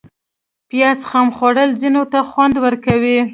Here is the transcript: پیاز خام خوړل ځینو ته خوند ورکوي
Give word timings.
پیاز 0.69 0.99
خام 1.09 1.27
خوړل 1.35 1.69
ځینو 1.81 2.01
ته 2.11 2.19
خوند 2.29 2.55
ورکوي 2.65 3.19